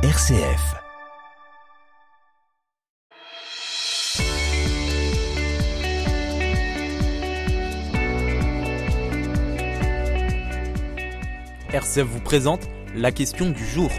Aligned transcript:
RCF. 0.00 0.76
RCF 11.72 12.02
vous 12.02 12.20
présente 12.20 12.60
la 12.94 13.10
question 13.10 13.50
du 13.50 13.66
jour. 13.66 13.90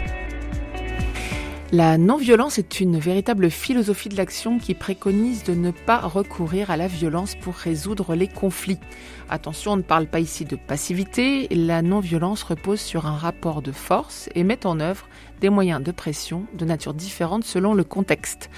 La 1.72 1.98
non-violence 1.98 2.58
est 2.58 2.80
une 2.80 2.98
véritable 2.98 3.48
philosophie 3.48 4.08
de 4.08 4.16
l'action 4.16 4.58
qui 4.58 4.74
préconise 4.74 5.44
de 5.44 5.54
ne 5.54 5.70
pas 5.70 6.00
recourir 6.00 6.72
à 6.72 6.76
la 6.76 6.88
violence 6.88 7.36
pour 7.36 7.54
résoudre 7.54 8.16
les 8.16 8.26
conflits. 8.26 8.80
Attention, 9.28 9.74
on 9.74 9.76
ne 9.76 9.82
parle 9.82 10.08
pas 10.08 10.18
ici 10.18 10.44
de 10.44 10.56
passivité, 10.56 11.46
la 11.52 11.80
non-violence 11.80 12.42
repose 12.42 12.80
sur 12.80 13.06
un 13.06 13.16
rapport 13.16 13.62
de 13.62 13.70
force 13.70 14.28
et 14.34 14.42
met 14.42 14.66
en 14.66 14.80
œuvre 14.80 15.06
des 15.40 15.48
moyens 15.48 15.80
de 15.80 15.92
pression 15.92 16.44
de 16.54 16.64
nature 16.64 16.92
différente 16.92 17.44
selon 17.44 17.72
le 17.72 17.84
contexte. 17.84 18.50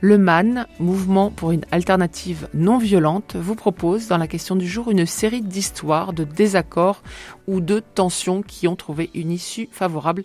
Le 0.00 0.16
MAN, 0.16 0.66
Mouvement 0.78 1.32
pour 1.32 1.50
une 1.50 1.64
alternative 1.72 2.48
non 2.54 2.78
violente, 2.78 3.34
vous 3.34 3.56
propose 3.56 4.06
dans 4.06 4.18
la 4.18 4.28
question 4.28 4.54
du 4.54 4.68
jour 4.68 4.88
une 4.88 5.06
série 5.06 5.42
d'histoires 5.42 6.12
de 6.12 6.22
désaccords 6.22 7.02
ou 7.48 7.60
de 7.60 7.80
tensions 7.80 8.42
qui 8.42 8.68
ont 8.68 8.76
trouvé 8.76 9.10
une 9.14 9.32
issue 9.32 9.68
favorable 9.72 10.22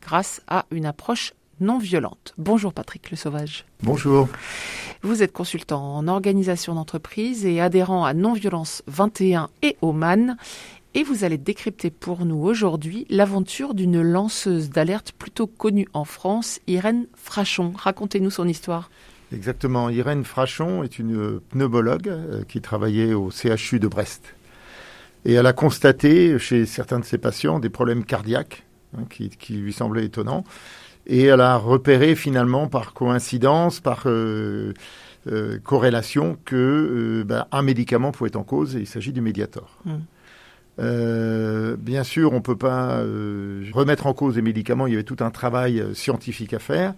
grâce 0.00 0.40
à 0.46 0.66
une 0.70 0.86
approche 0.86 1.32
non 1.60 1.78
violente. 1.78 2.34
Bonjour 2.38 2.72
Patrick 2.72 3.10
Le 3.10 3.16
Sauvage. 3.16 3.64
Bonjour. 3.82 4.28
Vous 5.02 5.22
êtes 5.22 5.32
consultant 5.32 5.96
en 5.96 6.08
organisation 6.08 6.74
d'entreprise 6.74 7.46
et 7.46 7.60
adhérent 7.60 8.04
à 8.04 8.14
Non-Violence 8.14 8.82
21 8.86 9.48
et 9.62 9.76
au 9.80 9.92
MAN. 9.92 10.36
Et 10.94 11.04
vous 11.04 11.22
allez 11.22 11.38
décrypter 11.38 11.90
pour 11.90 12.24
nous 12.24 12.42
aujourd'hui 12.42 13.06
l'aventure 13.10 13.74
d'une 13.74 14.02
lanceuse 14.02 14.70
d'alerte 14.70 15.12
plutôt 15.12 15.46
connue 15.46 15.86
en 15.92 16.04
France, 16.04 16.60
Irène 16.66 17.06
Frachon. 17.14 17.72
Racontez-nous 17.76 18.30
son 18.30 18.48
histoire. 18.48 18.90
Exactement. 19.32 19.88
Irène 19.88 20.24
Frachon 20.24 20.82
est 20.82 20.98
une 20.98 21.38
pneumologue 21.40 22.08
euh, 22.08 22.42
qui 22.48 22.60
travaillait 22.60 23.14
au 23.14 23.30
CHU 23.30 23.78
de 23.78 23.86
Brest. 23.86 24.34
Et 25.24 25.34
elle 25.34 25.46
a 25.46 25.52
constaté 25.52 26.38
chez 26.38 26.66
certains 26.66 26.98
de 26.98 27.04
ses 27.04 27.18
patients 27.18 27.60
des 27.60 27.70
problèmes 27.70 28.04
cardiaques 28.04 28.64
hein, 28.98 29.02
qui, 29.08 29.28
qui 29.28 29.54
lui 29.54 29.72
semblaient 29.72 30.06
étonnants 30.06 30.44
et 31.06 31.24
elle 31.24 31.40
a 31.40 31.56
repéré 31.56 32.14
finalement 32.14 32.68
par 32.68 32.92
coïncidence, 32.92 33.80
par 33.80 34.02
euh, 34.06 34.72
euh, 35.26 35.58
corrélation, 35.62 36.38
que 36.44 36.56
euh, 36.56 37.24
ben, 37.24 37.46
un 37.52 37.62
médicament 37.62 38.12
pouvait 38.12 38.28
être 38.28 38.36
en 38.36 38.44
cause 38.44 38.76
et 38.76 38.80
il 38.80 38.86
s'agit 38.86 39.12
du 39.12 39.20
Mediator. 39.20 39.78
Mm. 39.84 41.74
bien 41.76 42.04
sûr, 42.04 42.32
on 42.32 42.36
ne 42.36 42.40
peut 42.40 42.56
pas 42.56 43.00
remettre 43.72 44.06
en 44.06 44.14
cause 44.14 44.36
les 44.36 44.42
médicaments, 44.42 44.86
il 44.86 44.92
y 44.92 44.94
avait 44.94 45.04
tout 45.04 45.18
un 45.20 45.30
travail 45.30 45.84
scientifique 45.94 46.54
à 46.54 46.58
faire. 46.58 46.94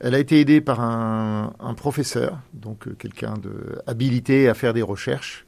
Elle 0.00 0.14
a 0.14 0.18
été 0.18 0.40
aidée 0.40 0.60
par 0.60 0.80
un, 0.80 1.52
un 1.60 1.74
professeur, 1.74 2.38
donc 2.52 2.96
quelqu'un 2.98 3.34
de 3.34 3.78
habilité 3.86 4.48
à 4.48 4.54
faire 4.54 4.74
des 4.74 4.82
recherches. 4.82 5.46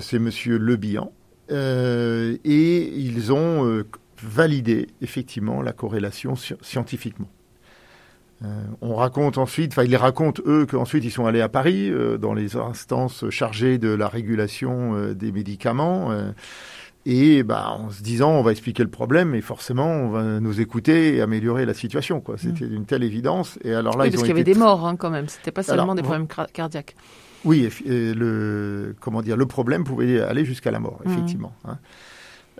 C'est 0.00 0.18
Monsieur 0.18 0.58
Le 0.58 0.76
Bihan. 0.76 1.12
et 1.50 2.92
ils 2.96 3.32
ont 3.32 3.84
valider 4.22 4.88
effectivement 5.00 5.62
la 5.62 5.72
corrélation 5.72 6.34
scientifiquement. 6.36 7.28
Euh, 8.42 8.62
on 8.80 8.96
raconte 8.96 9.38
ensuite, 9.38 9.72
enfin 9.72 9.84
ils 9.84 9.90
les 9.90 9.96
racontent 9.96 10.42
eux 10.46 10.66
qu'ensuite 10.66 11.04
ils 11.04 11.10
sont 11.10 11.24
allés 11.24 11.40
à 11.40 11.48
Paris 11.48 11.88
euh, 11.88 12.18
dans 12.18 12.34
les 12.34 12.56
instances 12.56 13.28
chargées 13.30 13.78
de 13.78 13.88
la 13.88 14.08
régulation 14.08 14.96
euh, 14.96 15.14
des 15.14 15.30
médicaments 15.30 16.10
et 17.06 17.42
bah, 17.42 17.70
en 17.70 17.90
se 17.90 18.02
disant 18.02 18.32
on 18.32 18.42
va 18.42 18.50
expliquer 18.50 18.82
le 18.82 18.90
problème 18.90 19.34
et 19.34 19.40
forcément 19.40 19.86
on 19.86 20.08
va 20.10 20.40
nous 20.40 20.60
écouter 20.60 21.16
et 21.16 21.22
améliorer 21.22 21.64
la 21.64 21.74
situation 21.74 22.20
quoi. 22.20 22.36
C'était 22.36 22.66
d'une 22.66 22.86
telle 22.86 23.04
évidence 23.04 23.58
et 23.62 23.72
alors 23.72 23.96
là 23.96 24.04
oui, 24.04 24.10
parce 24.10 24.22
qu'il 24.22 24.30
y 24.30 24.32
avait 24.32 24.44
des 24.44 24.54
morts 24.54 24.84
hein, 24.84 24.96
quand 24.96 25.10
même. 25.10 25.28
C'était 25.28 25.52
pas 25.52 25.62
seulement 25.62 25.94
des 25.94 26.02
problèmes 26.02 26.26
cardiaques. 26.52 26.96
Oui, 27.44 27.70
le 27.86 28.96
comment 29.00 29.22
dire 29.22 29.36
le 29.36 29.46
problème 29.46 29.84
pouvait 29.84 30.20
aller 30.20 30.44
jusqu'à 30.44 30.70
la 30.70 30.80
mort 30.80 31.00
mmh. 31.04 31.10
effectivement. 31.10 31.52
Hein. 31.66 31.78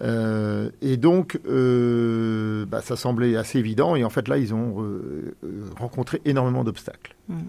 Euh, 0.03 0.71
et 0.82 0.97
donc, 0.97 1.38
euh, 1.47 2.66
bah, 2.66 2.82
ça 2.82 2.97
semblait 2.97 3.37
assez 3.37 3.59
évident. 3.59 3.97
Et 3.97 4.05
en 4.05 4.10
fait, 4.10 4.28
là, 4.28 4.38
ils 4.38 4.55
ont 4.55 4.82
euh, 4.82 5.34
rencontré 5.78 6.21
énormément 6.25 6.65
d'obstacles. 6.65 7.15
Hmm. 7.28 7.47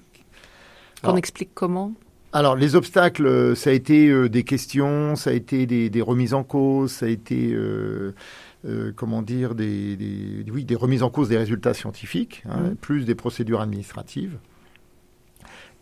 On 1.03 1.15
explique 1.15 1.51
comment? 1.53 1.93
alors, 2.33 2.57
les 2.57 2.75
obstacles, 2.75 3.55
ça 3.55 3.69
a 3.69 3.73
été 3.73 4.27
des 4.27 4.43
questions, 4.43 5.15
ça 5.15 5.29
a 5.29 5.33
été 5.33 5.65
des, 5.65 6.01
remises 6.01 6.33
en 6.33 6.43
cause, 6.43 6.91
ça 6.91 7.05
a 7.05 7.09
été, 7.09 7.57
comment 8.97 9.21
dire, 9.21 9.55
des, 9.55 10.43
oui, 10.51 10.65
des 10.65 10.75
remises 10.75 11.01
en 11.01 11.09
cause 11.09 11.29
des 11.29 11.37
résultats 11.37 11.73
scientifiques, 11.73 12.43
hein, 12.49 12.71
hmm. 12.71 12.75
plus 12.75 13.05
des 13.05 13.15
procédures 13.15 13.61
administratives. 13.61 14.37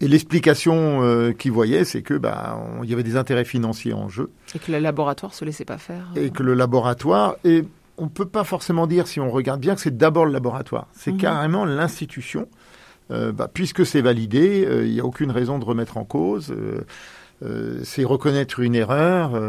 Et 0.04 0.08
l'explication 0.10 1.02
euh, 1.02 1.32
qu'ils 1.32 1.54
voyaient, 1.54 1.86
c'est 1.86 2.02
que 2.02 2.16
bah, 2.16 2.62
il 2.84 2.90
y 2.90 2.94
avait 2.94 3.04
des 3.04 3.16
intérêts 3.16 3.46
financiers 3.46 3.94
en 3.94 4.10
jeu. 4.10 4.32
Et 4.54 4.60
que 4.60 4.70
le 4.70 4.80
laboratoire 4.80 5.34
se 5.34 5.46
laissait 5.46 5.64
pas 5.64 5.78
faire. 5.78 6.08
Et 6.18 6.30
que 6.30 6.44
le 6.44 6.56
laboratoire, 6.56 7.38
et 7.46 7.64
on 7.98 8.10
peut 8.10 8.26
pas 8.26 8.44
forcément 8.44 8.86
dire, 8.86 9.08
si 9.08 9.22
on 9.22 9.32
regarde 9.32 9.62
bien, 9.62 9.76
que 9.76 9.82
c'est 9.82 9.96
d'abord 9.96 10.26
le 10.26 10.34
laboratoire. 10.34 10.88
C'est 10.92 11.14
mhm. 11.14 11.20
carrément 11.20 11.64
l'institution. 11.64 12.50
Euh, 13.12 13.32
bah, 13.32 13.50
puisque 13.52 13.86
c'est 13.86 14.02
validé, 14.02 14.66
euh, 14.66 14.86
il 14.86 14.92
n'y 14.92 15.00
a 15.00 15.06
aucune 15.06 15.32
raison 15.32 15.58
de 15.58 15.64
remettre 15.64 15.96
en 15.96 16.04
cause. 16.04 16.54
c'est 17.84 18.04
reconnaître 18.04 18.60
une 18.60 18.76
erreur 18.76 19.40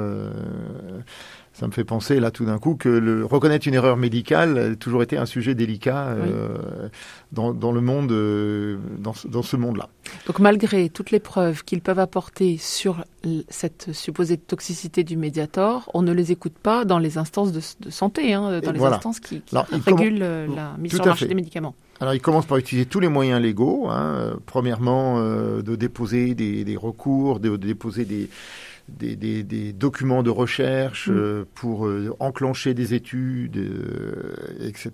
ça 1.54 1.68
me 1.68 1.72
fait 1.72 1.84
penser 1.84 2.18
là 2.18 2.32
tout 2.32 2.44
d'un 2.44 2.58
coup 2.58 2.74
que 2.74 2.88
le, 2.88 3.24
reconnaître 3.24 3.68
une 3.68 3.74
erreur 3.74 3.96
médicale 3.96 4.58
a 4.58 4.76
toujours 4.76 5.04
été 5.04 5.16
un 5.16 5.24
sujet 5.24 5.54
délicat 5.54 6.08
euh, 6.08 6.88
dans, 7.30 7.54
dans, 7.54 7.70
le 7.70 7.80
monde, 7.80 8.10
euh, 8.10 8.78
dans, 8.98 9.14
dans, 9.26 9.42
ce 9.42 9.56
monde-là. 9.56 9.88
Donc 10.26 10.40
malgré 10.40 10.88
toutes 10.88 11.12
les 11.12 11.20
preuves 11.20 11.62
qu'ils 11.62 11.80
peuvent 11.80 12.00
apporter 12.00 12.56
sur 12.58 13.04
cette 13.48 13.92
supposée 13.92 14.36
toxicité 14.36 15.04
du 15.04 15.16
médiator, 15.16 15.88
on 15.94 16.02
ne 16.02 16.12
les 16.12 16.32
écoute 16.32 16.58
pas 16.60 16.84
dans 16.84 16.98
les 16.98 17.18
instances 17.18 17.52
de, 17.52 17.60
de 17.80 17.90
santé, 17.90 18.34
hein, 18.34 18.60
dans 18.60 18.72
les 18.72 18.82
instances 18.82 19.20
qui, 19.20 19.40
qui 19.40 19.56
régulent 19.86 20.22
euh, 20.22 20.48
la 20.54 20.74
mise 20.76 20.92
sur 20.92 21.06
marché 21.06 21.28
des 21.28 21.34
médicaments. 21.36 21.76
Alors, 22.00 22.12
ils 22.12 22.20
commencent 22.20 22.46
par 22.46 22.58
utiliser 22.58 22.86
tous 22.86 22.98
les 22.98 23.06
moyens 23.06 23.40
légaux. 23.40 23.88
Hein. 23.88 24.36
Premièrement, 24.46 25.22
de 25.22 25.76
déposer 25.76 26.34
des, 26.34 26.64
des 26.64 26.76
recours, 26.76 27.38
de, 27.38 27.50
de 27.50 27.56
déposer 27.56 28.04
des, 28.04 28.28
des, 28.88 29.16
des, 29.16 29.42
des, 29.42 29.72
documents 29.72 30.22
de 30.22 30.30
recherche 30.30 31.08
mm. 31.08 31.16
euh, 31.16 31.44
pour 31.54 31.86
euh, 31.86 32.14
enclencher 32.20 32.74
des 32.74 32.94
études, 32.94 33.56
euh, 33.56 34.34
etc. 34.60 34.92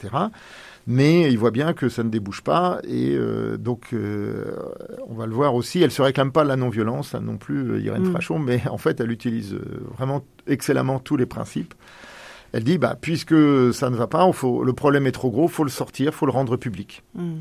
Mais 0.86 1.30
il 1.30 1.38
voit 1.38 1.50
bien 1.50 1.72
que 1.72 1.88
ça 1.88 2.02
ne 2.02 2.08
débouche 2.08 2.40
pas 2.40 2.80
et 2.84 3.16
donc 3.58 3.94
on 3.94 5.14
va 5.14 5.26
le 5.26 5.34
voir 5.34 5.54
aussi. 5.54 5.82
Elle 5.82 5.90
se 5.90 6.02
réclame 6.02 6.32
pas 6.32 6.42
de 6.42 6.48
la 6.48 6.56
non-violence 6.56 7.14
hein, 7.14 7.20
non 7.20 7.36
plus, 7.36 7.80
Irène 7.82 8.02
mm. 8.02 8.10
Frachon, 8.10 8.38
mais 8.38 8.62
en 8.68 8.78
fait 8.78 8.98
elle 9.00 9.12
utilise 9.12 9.54
vraiment 9.96 10.24
excellemment 10.46 10.98
tous 10.98 11.16
les 11.16 11.26
principes. 11.26 11.74
Elle 12.52 12.64
dit, 12.64 12.78
bah, 12.78 12.96
puisque 13.00 13.36
ça 13.72 13.90
ne 13.90 13.96
va 13.96 14.08
pas, 14.08 14.30
faut, 14.32 14.64
le 14.64 14.72
problème 14.72 15.06
est 15.06 15.12
trop 15.12 15.30
gros, 15.30 15.46
faut 15.46 15.62
le 15.62 15.70
sortir, 15.70 16.12
faut 16.14 16.26
le 16.26 16.32
rendre 16.32 16.56
public. 16.56 17.04
Mm. 17.14 17.38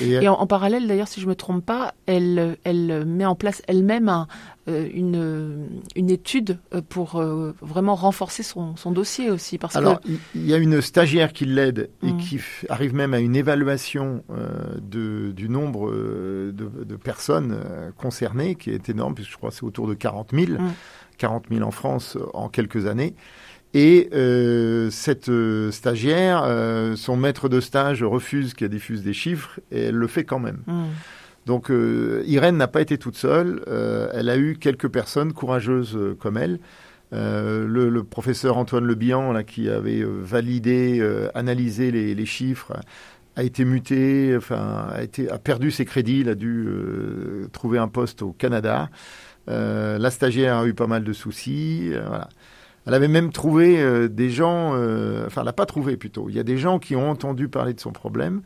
Et, 0.00 0.28
en, 0.28 0.46
parallèle, 0.46 0.86
d'ailleurs, 0.86 1.08
si 1.08 1.20
je 1.20 1.26
me 1.26 1.34
trompe 1.34 1.64
pas, 1.64 1.94
elle, 2.06 2.56
elle 2.64 3.04
met 3.06 3.24
en 3.24 3.34
place 3.34 3.62
elle-même 3.66 4.26
euh, 4.68 4.88
une, 4.92 5.68
une 5.94 6.10
étude 6.10 6.58
euh, 6.74 6.82
pour 6.86 7.20
euh, 7.20 7.54
vraiment 7.60 7.94
renforcer 7.94 8.42
son, 8.42 8.74
son, 8.74 8.90
dossier 8.90 9.30
aussi. 9.30 9.58
Parce 9.58 9.76
Alors, 9.76 10.00
il 10.34 10.46
y 10.46 10.54
a 10.54 10.56
une 10.56 10.80
stagiaire 10.80 11.32
qui 11.32 11.44
l'aide 11.44 11.90
et 12.02 12.12
mmh. 12.12 12.18
qui 12.18 12.40
arrive 12.68 12.92
même 12.92 13.14
à 13.14 13.20
une 13.20 13.36
évaluation 13.36 14.24
de, 14.80 15.30
du 15.30 15.48
nombre 15.48 15.92
de, 15.92 16.52
de, 16.52 16.96
personnes 16.96 17.60
concernées, 17.96 18.56
qui 18.56 18.70
est 18.70 18.88
énorme, 18.88 19.14
puisque 19.14 19.30
je 19.30 19.36
crois 19.36 19.50
que 19.50 19.56
c'est 19.56 19.64
autour 19.64 19.86
de 19.86 19.94
40 19.94 20.30
000, 20.32 20.58
40 21.18 21.44
000 21.50 21.62
en 21.62 21.70
France 21.70 22.18
en 22.34 22.48
quelques 22.48 22.86
années. 22.86 23.14
Et 23.78 24.08
euh, 24.14 24.88
cette 24.88 25.28
euh, 25.28 25.70
stagiaire, 25.70 26.44
euh, 26.46 26.96
son 26.96 27.14
maître 27.14 27.50
de 27.50 27.60
stage 27.60 28.02
refuse 28.02 28.54
qu'elle 28.54 28.70
diffuse 28.70 29.02
des 29.02 29.12
chiffres 29.12 29.60
et 29.70 29.88
elle 29.88 29.96
le 29.96 30.06
fait 30.06 30.24
quand 30.24 30.38
même. 30.38 30.62
Hmm. 30.66 30.86
Donc 31.44 31.70
Irène 31.70 32.56
n'a 32.56 32.68
pas 32.68 32.80
été 32.80 32.96
toute 32.98 33.16
seule. 33.16 33.62
elle 34.12 34.30
a 34.30 34.36
eu 34.36 34.56
quelques 34.58 34.88
personnes 34.88 35.32
courageuses 35.32 35.96
comme 36.18 36.38
elle. 36.38 36.58
Le, 37.12 38.00
professeur 38.00 38.56
Antoine 38.56 38.84
Le 38.84 38.96
là, 39.32 39.44
qui 39.44 39.68
avait 39.68 40.02
validé, 40.04 41.08
analysé 41.34 41.92
les, 41.92 42.26
chiffres, 42.26 42.72
a 43.36 43.44
été 43.44 43.64
muté, 43.64 44.34
enfin, 44.36 44.88
a, 44.90 45.04
été, 45.04 45.30
a 45.30 45.38
perdu 45.38 45.70
ses 45.70 45.84
crédits, 45.84 46.22
il 46.22 46.28
a 46.28 46.34
dû 46.34 46.66
trouver 47.52 47.78
un 47.78 47.86
poste 47.86 48.22
au 48.22 48.32
Canada. 48.32 48.90
la 49.46 50.10
stagiaire 50.10 50.56
a 50.56 50.66
eu 50.66 50.74
pas 50.74 50.88
mal 50.88 51.04
de 51.04 51.12
soucis. 51.12 51.92
voilà. 52.08 52.28
Elle 52.86 52.94
avait 52.94 53.08
même 53.08 53.32
trouvé 53.32 53.80
euh, 53.80 54.08
des 54.08 54.30
gens, 54.30 54.72
euh, 54.74 55.26
enfin, 55.26 55.40
elle 55.40 55.46
n'a 55.46 55.52
pas 55.52 55.66
trouvé 55.66 55.96
plutôt. 55.96 56.28
Il 56.28 56.36
y 56.36 56.38
a 56.38 56.44
des 56.44 56.56
gens 56.56 56.78
qui 56.78 56.94
ont 56.94 57.10
entendu 57.10 57.48
parler 57.48 57.74
de 57.74 57.80
son 57.80 57.92
problème 57.92 58.42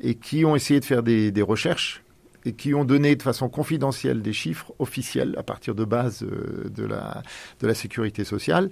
et 0.00 0.16
qui 0.16 0.44
ont 0.44 0.56
essayé 0.56 0.80
de 0.80 0.84
faire 0.84 1.02
des, 1.02 1.32
recherches 1.42 2.02
et 2.44 2.52
qui 2.52 2.74
ont 2.74 2.84
donné 2.84 3.14
de 3.16 3.22
façon 3.22 3.48
confidentielle 3.48 4.22
des 4.22 4.32
chiffres 4.32 4.72
officiels 4.78 5.34
à 5.38 5.42
partir 5.42 5.74
de 5.74 5.84
bases 5.84 6.24
euh, 6.24 6.68
de, 6.68 6.84
la, 6.84 7.22
de 7.60 7.66
la 7.66 7.74
sécurité 7.74 8.24
sociale. 8.24 8.68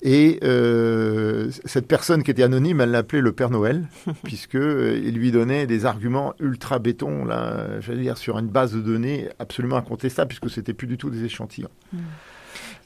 Et 0.00 0.38
euh, 0.44 1.50
cette 1.64 1.88
personne 1.88 2.22
qui 2.22 2.30
était 2.30 2.44
anonyme, 2.44 2.80
elle 2.80 2.92
l'appelait 2.92 3.20
le 3.20 3.32
Père 3.32 3.50
Noël, 3.50 3.88
puisque 4.22 4.54
il 4.54 5.14
lui 5.14 5.32
donnait 5.32 5.66
des 5.66 5.86
arguments 5.86 6.34
ultra 6.38 6.78
béton, 6.78 7.24
là, 7.24 7.80
j'allais 7.80 8.02
dire 8.02 8.16
sur 8.16 8.38
une 8.38 8.46
base 8.46 8.72
de 8.72 8.80
données 8.80 9.28
absolument 9.40 9.76
incontestable, 9.76 10.28
puisque 10.28 10.50
c'était 10.50 10.74
plus 10.74 10.86
du 10.86 10.96
tout 10.96 11.10
des 11.10 11.24
échantillons. 11.24 11.70
Hmm. 11.92 11.98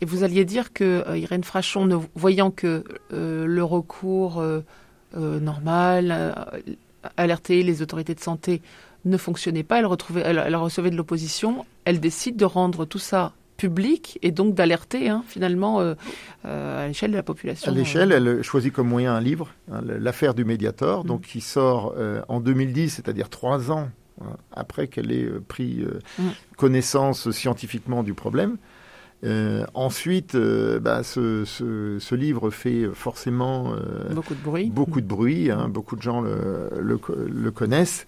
Et 0.01 0.05
vous 0.05 0.25
alliez 0.25 0.45
dire 0.45 0.73
que 0.73 1.05
euh, 1.07 1.19
Irène 1.19 1.45
Frachon, 1.45 1.87
ne, 1.87 1.97
voyant 2.15 2.51
que 2.51 2.85
le 3.11 3.63
recours 3.63 4.43
normal, 5.15 6.35
alerter 7.17 7.63
les 7.63 7.83
autorités 7.83 8.15
de 8.15 8.21
santé, 8.21 8.63
ne 9.05 9.17
fonctionnait 9.17 9.65
pas, 9.65 9.79
elle, 9.79 9.87
retrouvait, 9.87 10.23
elle 10.23 10.57
recevait 10.57 10.91
de 10.91 10.97
l'opposition, 10.97 11.67
elle 11.85 12.01
décide 12.01 12.37
de 12.37 12.45
rendre 12.45 12.85
tout 12.85 13.01
ça 13.01 13.33
public 13.63 14.19
et 14.23 14.33
donc 14.33 14.57
d'alerter 14.57 15.09
hein, 15.09 15.23
finalement 15.29 15.81
euh, 15.81 15.95
euh, 16.47 16.85
à 16.85 16.89
l'échelle 16.89 17.13
de 17.13 17.17
la 17.17 17.23
population. 17.23 17.71
À 17.71 17.75
l'échelle, 17.75 18.11
elle 18.11 18.43
choisit 18.43 18.73
comme 18.73 18.89
moyen 18.89 19.15
un 19.15 19.21
livre, 19.21 19.51
hein, 19.71 19.81
l'affaire 19.85 20.35
du 20.35 20.45
Mediator, 20.45 21.05
mm. 21.05 21.07
donc 21.07 21.23
qui 21.23 21.41
sort 21.41 21.95
euh, 21.97 22.23
en 22.27 22.41
2010, 22.41 22.91
c'est-à-dire 22.91 23.29
trois 23.29 23.71
ans 23.71 23.89
hein, 24.21 24.37
après 24.51 24.89
qu'elle 24.89 25.13
ait 25.13 25.29
pris 25.47 25.87
mm. 26.19 26.23
connaissance 26.57 27.31
scientifiquement 27.31 28.03
du 28.03 28.15
problème. 28.15 28.57
Ensuite, 29.75 30.37
bah, 30.37 31.03
ce, 31.03 32.15
livre 32.15 32.51
fait 32.51 32.89
forcément 32.93 33.75
beaucoup 34.11 34.35
de 34.35 34.43
bruit. 34.43 34.71
Beaucoup 34.71 35.01
de 35.01 35.07
bruit. 35.07 35.51
beaucoup 35.69 35.97
de 35.97 36.03
gens 36.03 36.21
le, 36.21 36.69
le 36.81 37.51
connaissent. 37.51 38.07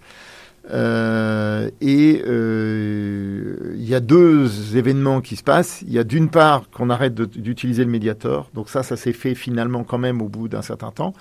Euh, 0.71 1.69
et 1.79 2.23
euh, 2.25 3.75
il 3.75 3.87
y 3.87 3.93
a 3.93 3.99
deux 3.99 4.77
événements 4.77 5.21
qui 5.21 5.35
se 5.35 5.43
passent. 5.43 5.83
Il 5.83 5.93
y 5.93 5.99
a 5.99 6.03
d'une 6.03 6.29
part 6.29 6.69
qu'on 6.71 6.89
arrête 6.89 7.13
d'utiliser 7.13 7.83
le 7.83 7.91
médiator, 7.91 8.49
donc 8.53 8.69
ça, 8.69 8.83
ça 8.83 8.95
s'est 8.95 9.13
fait 9.13 9.35
finalement 9.35 9.83
quand 9.83 9.97
même 9.97 10.21
au 10.21 10.27
bout 10.27 10.47
d'un 10.47 10.61
certain 10.61 10.91
temps. 10.91 11.13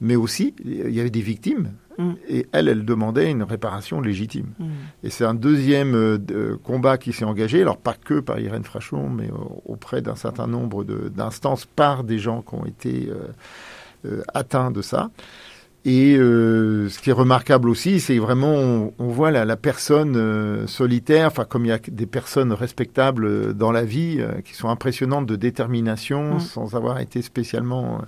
Mais 0.00 0.16
aussi, 0.16 0.54
il 0.64 0.90
y 0.90 1.00
avait 1.00 1.10
des 1.10 1.22
victimes, 1.22 1.72
mm. 1.98 2.12
et 2.28 2.46
elle, 2.52 2.68
elle 2.68 2.84
demandait 2.84 3.30
une 3.30 3.42
réparation 3.42 4.00
légitime. 4.00 4.52
Mm. 4.58 4.66
Et 5.04 5.10
c'est 5.10 5.24
un 5.24 5.34
deuxième 5.34 5.94
euh, 5.94 6.56
combat 6.62 6.98
qui 6.98 7.12
s'est 7.12 7.24
engagé, 7.24 7.62
alors 7.62 7.78
pas 7.78 7.94
que 7.94 8.20
par 8.20 8.38
Irène 8.38 8.64
Frachon, 8.64 9.08
mais 9.08 9.30
auprès 9.64 10.02
d'un 10.02 10.16
certain 10.16 10.46
nombre 10.46 10.84
d'instances 10.84 11.64
par 11.64 12.04
des 12.04 12.18
gens 12.18 12.42
qui 12.42 12.54
ont 12.54 12.66
été 12.66 13.10
atteints 14.34 14.70
de 14.70 14.82
ça. 14.82 15.10
Et 15.86 16.16
euh, 16.16 16.88
ce 16.88 16.98
qui 16.98 17.10
est 17.10 17.12
remarquable 17.12 17.68
aussi, 17.68 18.00
c'est 18.00 18.18
vraiment, 18.18 18.90
on, 18.98 19.06
voit 19.06 19.30
la, 19.30 19.44
la 19.44 19.56
personne 19.56 20.16
euh, 20.16 20.66
solitaire, 20.66 21.28
enfin 21.28 21.44
comme 21.44 21.64
il 21.64 21.68
y 21.68 21.72
a 21.72 21.78
des 21.78 22.06
personnes 22.06 22.52
respectables 22.52 23.24
euh, 23.24 23.52
dans 23.52 23.70
la 23.70 23.84
vie, 23.84 24.18
qui 24.44 24.54
sont 24.54 24.68
impressionnantes 24.68 25.26
de 25.26 25.36
détermination, 25.36 26.34
mmh. 26.34 26.40
sans 26.40 26.74
avoir 26.74 26.98
été 26.98 27.22
spécialement 27.22 28.00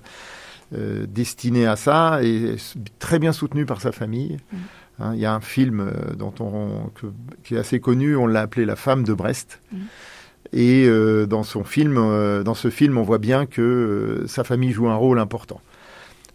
destinées 0.71 1.65
à 1.65 1.75
ça, 1.75 2.19
et 2.23 2.55
très 2.99 3.19
bien 3.19 3.31
soutenues 3.31 3.65
par 3.65 3.81
sa 3.81 3.91
famille. 3.91 4.37
Mmh. 4.51 4.57
Hein, 4.99 5.11
il 5.15 5.19
y 5.19 5.25
a 5.25 5.33
un 5.33 5.41
film 5.41 5.91
dont 6.17 6.33
on, 6.39 6.91
qui 7.43 7.55
est 7.55 7.57
assez 7.57 7.79
connu, 7.79 8.15
on 8.15 8.27
l'a 8.27 8.41
appelé 8.41 8.65
La 8.65 8.75
femme 8.75 9.03
de 9.03 9.13
Brest. 9.13 9.61
Mmh. 9.71 9.77
Et 10.53 10.89
dans 11.27 11.43
son 11.43 11.63
film, 11.63 11.95
dans 12.43 12.53
ce 12.55 12.69
film, 12.69 12.97
on 12.97 13.03
voit 13.03 13.19
bien 13.19 13.45
que 13.45 14.23
sa 14.27 14.43
famille 14.43 14.71
joue 14.71 14.89
un 14.89 14.95
rôle 14.95 15.19
important. 15.19 15.61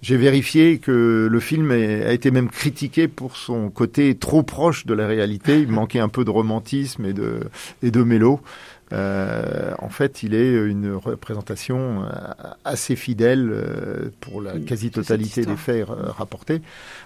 J'ai 0.03 0.19
vérifié 0.19 0.79
que 0.79 1.29
le 1.31 1.41
film 1.41 1.71
a 1.71 2.13
été 2.13 2.31
même 2.31 2.51
critiqué 2.51 3.09
pour 3.09 3.37
son 3.37 3.71
côté 3.71 4.15
trop 4.15 4.43
proche 4.43 4.85
de 4.85 4.93
la 4.93 5.07
réalité. 5.07 5.61
Il 5.61 5.69
manquait 5.69 5.99
un 5.99 6.11
peu 6.11 6.27
de 6.27 6.31
romantisme 6.31 7.07
et 7.07 7.15
de, 7.15 7.41
et 7.83 7.91
de 7.91 8.03
mélo. 8.03 8.41
Euh, 8.95 9.75
en 9.79 9.89
fait, 9.89 10.23
il 10.23 10.35
est 10.35 10.53
une 10.53 10.95
représentation 10.95 12.05
euh, 12.05 12.07
assez 12.65 12.95
fidèle 12.95 13.51
euh, 13.51 14.11
pour 14.21 14.41
la 14.41 14.59
quasi-totalité 14.59 15.45
des 15.45 15.57
faits 15.57 15.87
rapportés. 15.89 16.63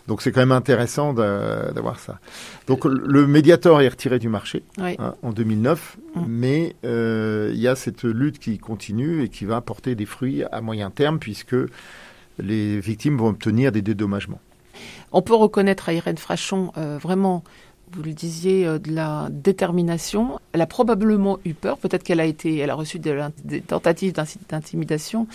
Donc 0.06 0.20
c'est 0.20 0.31
quand 0.31 0.40
même 0.40 0.52
intéressant 0.52 1.14
d'avoir 1.14 1.99
ça. 1.99 2.19
Donc 2.67 2.85
le 2.85 3.26
Mediator 3.26 3.81
est 3.81 3.88
retiré 3.88 4.19
du 4.19 4.29
marché 4.29 4.62
hein, 4.79 5.14
en 5.23 5.32
2009, 5.32 5.96
mm. 6.14 6.20
mais 6.29 6.76
il 6.85 7.58
y 7.58 7.69
a 7.69 7.75
cette 7.75 8.05
lutte 8.05 8.38
qui 8.38 8.58
continue 8.58 9.23
et 9.23 9.29
qui 9.29 9.44
va 9.44 9.56
apporter 9.56 9.94
des 9.94 10.06
fruits 10.06 10.44
à 10.52 10.61
moyen 10.61 10.90
terme 10.90 11.19
puisque 11.19 11.56
les 12.38 12.81
victimes 12.81 13.17
vont 13.17 13.29
obtenir 13.29 13.73
des 13.73 13.82
dédommagements. 13.82 14.40
On 15.12 15.23
peut 15.23 15.35
reconnaître 15.35 15.88
à 15.88 15.93
Irène 15.94 16.19
Frachon 16.19 16.73
euh, 16.76 16.99
vraiment, 16.99 17.43
vous 17.93 18.02
le 18.02 18.12
disiez, 18.12 18.67
euh, 18.67 18.79
de 18.79 18.93
la 18.93 19.29
détermination. 19.31 20.40
Elle 20.52 20.61
a 20.61 20.67
probablement 20.67 21.38
eu 21.44 21.55
peur. 21.55 21.79
Peut-être 21.79 22.02
qu'elle 22.02 22.20
a 22.20 22.25
été, 22.25 22.58
elle 22.58 22.70
a 22.70 22.75
reçu 22.75 22.99
des, 22.99 23.61
tentatives 23.67 24.14
d'intimidation. 24.49 25.26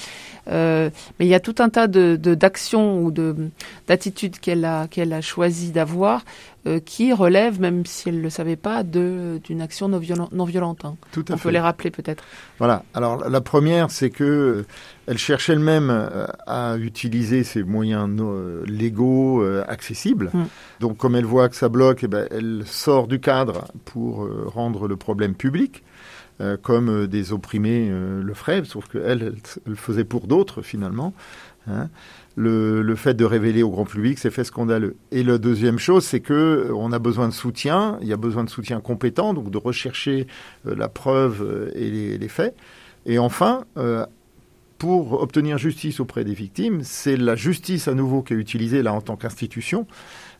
Euh, 0.47 0.89
mais 1.19 1.25
il 1.25 1.29
y 1.29 1.35
a 1.35 1.39
tout 1.39 1.55
un 1.59 1.69
tas 1.69 1.87
de 1.87 2.15
d'actions 2.15 3.01
ou 3.01 3.11
de 3.11 3.49
d'attitudes 3.87 4.39
qu'elle 4.39 4.65
a 4.65 4.87
qu'elle 4.87 5.13
a 5.13 5.21
choisi 5.21 5.71
d'avoir 5.71 6.23
euh, 6.65 6.79
qui 6.79 7.11
relèvent, 7.11 7.59
même 7.59 7.85
si 7.85 8.07
elle 8.07 8.19
ne 8.19 8.21
le 8.21 8.29
savait 8.29 8.55
pas, 8.55 8.83
d'une 8.83 9.61
action 9.61 9.89
non, 9.89 9.99
non 10.31 10.45
violente. 10.45 10.85
Hein. 10.85 10.95
Tout 11.11 11.25
à 11.27 11.33
On 11.33 11.37
peut 11.37 11.49
les 11.49 11.59
rappeler 11.59 11.91
peut-être. 11.91 12.23
Voilà. 12.57 12.83
Alors 12.93 13.29
la 13.29 13.41
première, 13.41 13.91
c'est 13.91 14.09
que 14.09 14.23
euh, 14.23 14.65
elle 15.05 15.17
cherche 15.17 15.49
elle-même 15.49 15.89
euh, 15.89 16.25
à 16.47 16.77
utiliser 16.77 17.43
ces 17.43 17.63
moyens 17.63 18.09
légaux 18.65 19.43
accessibles. 19.67 20.29
Mm. 20.33 20.43
Donc 20.79 20.95
comme 20.95 21.17
elle 21.17 21.25
voit 21.25 21.49
que 21.49 21.57
ça 21.57 21.67
bloque, 21.67 22.05
eh 22.05 22.07
ben, 22.07 22.29
elle 22.31 22.63
sort 22.65 23.07
du 23.07 23.19
cadre 23.19 23.65
pour 23.83 24.25
rendre 24.45 24.87
le 24.87 24.95
problème 24.95 25.35
public. 25.35 25.83
comme 26.61 27.07
des 27.07 27.33
opprimés 27.33 27.89
le 27.89 28.33
feraient, 28.33 28.63
sauf 28.63 28.87
qu'elle, 28.87 29.03
elle, 29.05 29.35
le 29.65 29.75
faisait 29.75 30.05
pour 30.05 30.27
d'autres 30.27 30.61
finalement. 30.61 31.13
Hein 31.67 31.89
le, 32.35 32.95
fait 32.95 33.13
de 33.13 33.25
révéler 33.25 33.63
au 33.63 33.69
grand 33.69 33.85
public 33.85 34.19
ces 34.19 34.31
faits 34.31 34.45
scandaleux. 34.45 34.95
Et 35.11 35.23
la 35.23 35.37
deuxième 35.37 35.79
chose, 35.79 36.03
c'est 36.05 36.19
que 36.19 36.33
euh, 36.33 36.73
on 36.75 36.91
a 36.91 36.99
besoin 36.99 37.27
de 37.27 37.33
soutien, 37.33 37.97
il 38.01 38.07
y 38.07 38.13
a 38.13 38.17
besoin 38.17 38.43
de 38.43 38.49
soutien 38.49 38.79
compétent, 38.79 39.33
donc 39.33 39.49
de 39.49 39.57
rechercher 39.57 40.27
euh, 40.67 40.75
la 40.75 40.89
preuve 40.89 41.41
euh, 41.43 41.71
et 41.75 42.17
les, 42.17 42.27
faits. 42.27 42.55
Et 43.05 43.19
enfin, 43.19 43.65
pour 44.77 45.21
obtenir 45.21 45.57
justice 45.57 45.99
auprès 45.99 46.23
des 46.23 46.33
victimes, 46.33 46.81
c'est 46.83 47.17
la 47.17 47.35
justice 47.35 47.87
à 47.87 47.93
nouveau 47.93 48.21
qui 48.21 48.33
est 48.33 48.37
utilisée 48.37 48.81
là 48.81 48.93
en 48.93 49.01
tant 49.01 49.17
qu'institution 49.17 49.85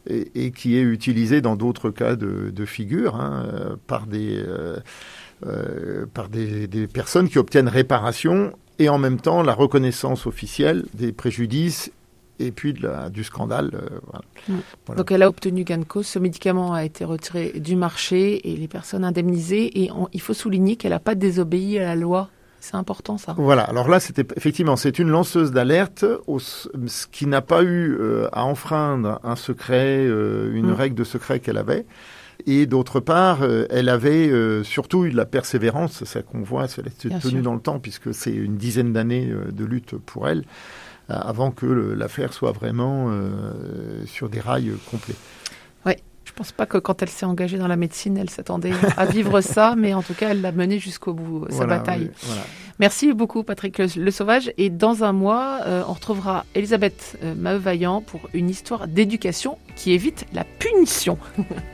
et, 0.07 0.51
qui 0.51 0.77
est 0.77 0.81
utilisée 0.81 1.41
dans 1.41 1.57
d'autres 1.57 1.89
cas 1.89 2.15
de, 2.15 2.65
figure 2.65 3.15
hein, 3.17 3.77
par 3.85 4.07
des 4.07 4.41
par 6.13 6.29
des, 6.29 6.67
des, 6.67 6.87
personnes 6.87 7.29
qui 7.29 7.37
obtiennent 7.37 7.67
réparation 7.67 8.53
et 8.79 8.89
en 8.89 8.97
même 8.97 9.19
temps 9.19 9.43
la 9.43 9.53
reconnaissance 9.53 10.25
officielle 10.25 10.85
des 10.93 11.11
préjudices 11.11 11.91
et 12.39 12.51
puis 12.51 12.73
de 12.73 12.83
la, 12.87 13.09
du 13.09 13.23
scandale. 13.23 13.71
Euh. 14.49 14.95
Donc 14.95 15.11
elle 15.11 15.23
a 15.23 15.29
obtenu 15.29 15.63
gain 15.63 15.77
de 15.77 15.83
cause, 15.83 16.07
ce 16.07 16.19
médicament 16.19 16.73
a 16.73 16.83
été 16.83 17.05
retiré 17.05 17.53
du 17.59 17.75
marché 17.75 18.51
et 18.51 18.55
les 18.55 18.67
personnes 18.67 19.03
indemnisées 19.03 19.83
et 19.83 19.91
il 20.11 20.21
faut 20.21 20.33
souligner 20.33 20.75
qu'elle 20.75 20.91
n'a 20.91 20.99
pas 20.99 21.15
désobéi 21.15 21.79
à 21.79 21.83
la 21.83 21.95
loi. 21.95 22.29
C'est 22.59 22.75
important 22.75 23.17
ça. 23.17 23.35
Voilà, 23.37 23.63
alors 23.63 23.89
là 23.89 23.99
c'était 23.99 24.25
effectivement 24.37 24.77
c'est 24.77 24.97
une 24.97 25.09
lanceuse 25.09 25.51
d'alerte, 25.51 26.05
ce 26.37 27.07
qui 27.07 27.27
n'a 27.27 27.41
pas 27.41 27.61
eu 27.61 27.95
euh, 27.99 28.29
à 28.31 28.45
enfreindre 28.45 29.19
un 29.23 29.35
secret, 29.35 30.05
euh, 30.05 30.53
une 30.53 30.67
mm. 30.67 30.73
règle 30.73 30.95
de 30.95 31.03
secret 31.03 31.39
qu'elle 31.39 31.57
avait. 31.57 31.85
Et 32.45 32.65
d'autre 32.65 32.99
part, 32.99 33.43
euh, 33.43 33.65
elle 33.69 33.89
avait 33.89 34.27
euh, 34.27 34.63
surtout 34.63 35.05
eu 35.05 35.11
de 35.11 35.15
la 35.15 35.25
persévérance, 35.25 35.93
c'est 35.93 36.05
ça 36.05 36.21
qu'on 36.21 36.41
voit, 36.41 36.67
elle 36.77 36.87
était 36.87 37.09
tenue 37.19 37.41
dans 37.41 37.53
le 37.53 37.61
temps, 37.61 37.79
puisque 37.79 38.13
c'est 38.13 38.33
une 38.33 38.57
dizaine 38.57 38.91
d'années 38.91 39.29
euh, 39.29 39.51
de 39.51 39.63
lutte 39.63 39.95
pour 39.95 40.27
elle, 40.27 40.43
avant 41.09 41.51
que 41.51 41.65
l'affaire 41.65 42.33
soit 42.33 42.53
vraiment 42.53 43.11
sur 44.05 44.29
des 44.29 44.39
rails 44.39 44.71
complets. 44.89 45.15
Oui, 45.85 45.93
je 46.23 46.31
ne 46.31 46.35
pense 46.35 46.53
pas 46.53 46.65
que 46.65 46.77
quand 46.77 47.03
elle 47.03 47.09
s'est 47.09 47.25
engagée 47.25 47.57
dans 47.57 47.67
la 47.67 47.75
médecine, 47.75 48.17
elle 48.17 48.29
s'attendait 48.29 48.71
à 48.95 49.05
vivre 49.05 49.41
ça, 49.41 49.75
mais 49.77 49.93
en 49.93 50.01
tout 50.01 50.13
cas, 50.13 50.29
elle 50.29 50.39
l'a 50.39 50.53
mené 50.53 50.79
jusqu'au 50.79 51.13
bout, 51.13 51.45
sa 51.49 51.65
bataille. 51.65 52.09
Merci 52.79 53.13
beaucoup, 53.13 53.43
Patrick 53.43 53.79
Le, 53.79 54.11
Sauvage. 54.11 54.53
Et 54.57 54.69
dans 54.69 55.03
un 55.03 55.11
mois, 55.11 55.59
on 55.87 55.93
retrouvera 55.93 56.45
Elisabeth 56.55 57.19
Maheu-Vaillant 57.21 57.99
pour 57.99 58.21
une 58.33 58.49
histoire 58.49 58.87
d'éducation 58.87 59.57
qui 59.75 59.91
évite 59.91 60.25
la 60.33 60.45
punition. 60.45 61.17